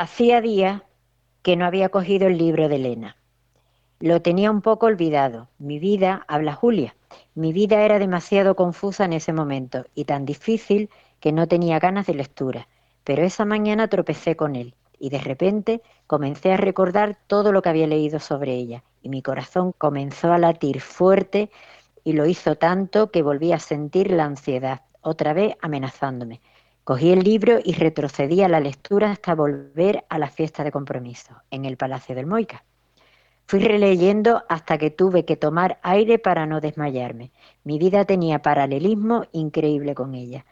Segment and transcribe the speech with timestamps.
[0.00, 0.80] hacía días
[1.42, 3.16] que no había cogido el libro de Elena.
[3.98, 5.48] Lo tenía un poco olvidado.
[5.58, 6.96] Mi vida, habla Julia,
[7.34, 10.88] mi vida era demasiado confusa en ese momento y tan difícil
[11.20, 12.66] que no tenía ganas de lectura.
[13.04, 17.68] Pero esa mañana tropecé con él y de repente comencé a recordar todo lo que
[17.68, 21.50] había leído sobre ella y mi corazón comenzó a latir fuerte
[22.04, 26.40] y lo hizo tanto que volví a sentir la ansiedad, otra vez amenazándome.
[26.90, 31.32] Cogí el libro y retrocedí a la lectura hasta volver a la fiesta de compromiso,
[31.52, 32.64] en el Palacio del Moica.
[33.46, 37.30] Fui releyendo hasta que tuve que tomar aire para no desmayarme.
[37.62, 40.44] Mi vida tenía paralelismo increíble con ella.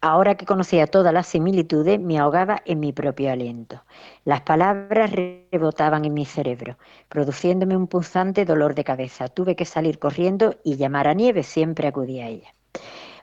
[0.00, 3.82] Ahora que conocía todas las similitudes, me ahogaba en mi propio aliento.
[4.24, 9.26] Las palabras rebotaban en mi cerebro, produciéndome un punzante dolor de cabeza.
[9.26, 12.54] Tuve que salir corriendo y llamar a Nieve, siempre acudía a ella.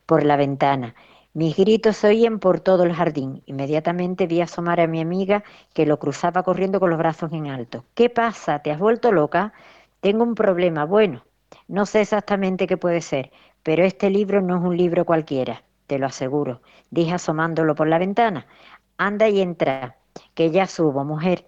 [0.06, 0.94] Por la ventana,
[1.34, 3.44] mis gritos se oían por todo el jardín.
[3.46, 7.86] Inmediatamente vi asomar a mi amiga que lo cruzaba corriendo con los brazos en alto.
[7.96, 8.60] ¿Qué pasa?
[8.60, 9.54] ¿Te has vuelto loca?
[10.00, 10.86] Tengo un problema.
[10.86, 11.24] Bueno,
[11.68, 13.32] no sé exactamente qué puede ser,
[13.64, 18.00] pero este libro no es un libro cualquiera te lo aseguro, dije asomándolo por la
[18.00, 18.48] ventana.
[18.98, 19.98] Anda y entra,
[20.34, 21.46] que ya subo, mujer.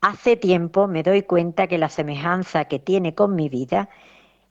[0.00, 3.88] Hace tiempo me doy cuenta que la semejanza que tiene con mi vida,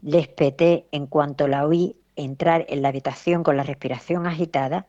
[0.02, 4.85] le espeté en cuanto la oí entrar en la habitación con la respiración agitada,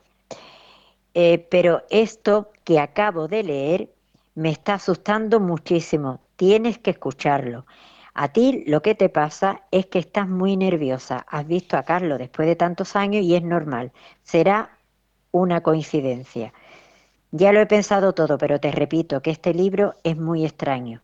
[1.15, 3.91] eh, pero esto que acabo de leer
[4.35, 7.65] me está asustando muchísimo, tienes que escucharlo.
[8.13, 11.27] A ti lo que te pasa es que estás muy nerviosa.
[11.29, 13.93] Has visto a Carlos después de tantos años y es normal.
[14.23, 14.79] Será
[15.33, 16.55] una coincidencia.
[17.31, 21.03] Ya lo he pensado todo, pero te repito que este libro es muy extraño.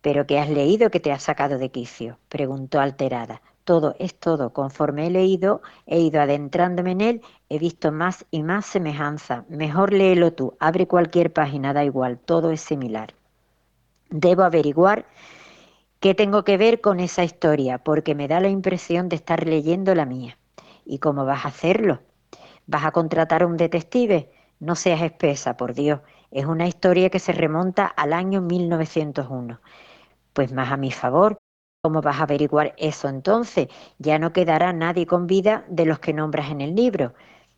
[0.00, 2.18] ¿Pero qué has leído que te ha sacado de quicio?
[2.30, 3.42] preguntó alterada.
[3.68, 4.54] Todo es todo.
[4.54, 9.44] Conforme he leído, he ido adentrándome en él, he visto más y más semejanza.
[9.50, 10.56] Mejor léelo tú.
[10.58, 12.18] Abre cualquier página, da igual.
[12.18, 13.12] Todo es similar.
[14.08, 15.04] Debo averiguar
[16.00, 17.76] ¿Qué tengo que ver con esa historia?
[17.76, 20.38] Porque me da la impresión de estar leyendo la mía.
[20.86, 22.00] ¿Y cómo vas a hacerlo?
[22.66, 24.32] ¿Vas a contratar a un detective?
[24.60, 26.00] No seas espesa, por Dios.
[26.30, 29.60] Es una historia que se remonta al año 1901.
[30.32, 31.36] Pues más a mi favor.
[31.88, 33.68] ¿Cómo vas a averiguar eso entonces?
[33.98, 37.14] Ya no quedará nadie con vida de los que nombras en el libro.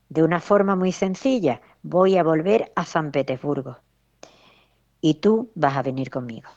[0.08, 3.78] De una forma muy sencilla, voy a volver a San Petersburgo.
[5.00, 6.48] Y tú vas a venir conmigo.